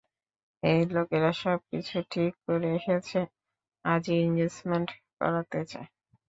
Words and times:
এই 0.63 0.81
লোকেরা 0.95 1.31
সবকিছু 1.41 1.95
ঠিক 2.11 2.31
করে 2.45 2.67
এসেছে, 2.77 3.19
আজই 3.85 4.17
এন্গেজমেন্ট 4.21 4.89
করাতে 5.19 5.59
চায়! 5.71 5.89